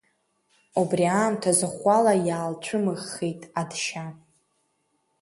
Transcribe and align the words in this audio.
Убри 0.81 1.05
аамҭаз 1.19 1.59
ӷәӷәала 1.71 2.13
иаалцәымыӷххеит 2.27 3.41
Адшьа. 3.61 4.05